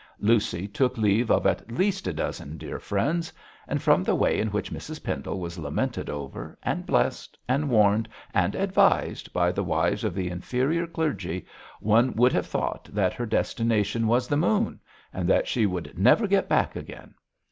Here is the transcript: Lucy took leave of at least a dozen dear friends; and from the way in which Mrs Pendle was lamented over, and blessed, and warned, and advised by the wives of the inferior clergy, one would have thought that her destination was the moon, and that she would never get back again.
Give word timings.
Lucy 0.17 0.67
took 0.67 0.97
leave 0.97 1.29
of 1.29 1.45
at 1.45 1.71
least 1.71 2.07
a 2.07 2.11
dozen 2.11 2.57
dear 2.57 2.79
friends; 2.79 3.31
and 3.67 3.83
from 3.83 4.03
the 4.03 4.15
way 4.15 4.39
in 4.39 4.47
which 4.47 4.71
Mrs 4.73 5.03
Pendle 5.03 5.39
was 5.39 5.59
lamented 5.59 6.09
over, 6.09 6.57
and 6.63 6.87
blessed, 6.87 7.37
and 7.47 7.69
warned, 7.69 8.09
and 8.33 8.55
advised 8.55 9.31
by 9.31 9.51
the 9.51 9.63
wives 9.63 10.03
of 10.03 10.15
the 10.15 10.27
inferior 10.31 10.87
clergy, 10.87 11.45
one 11.81 12.15
would 12.15 12.33
have 12.33 12.47
thought 12.47 12.85
that 12.85 13.13
her 13.13 13.27
destination 13.27 14.07
was 14.07 14.27
the 14.27 14.35
moon, 14.37 14.79
and 15.13 15.29
that 15.29 15.47
she 15.47 15.67
would 15.67 15.95
never 15.95 16.25
get 16.25 16.49
back 16.49 16.75
again. 16.75 17.13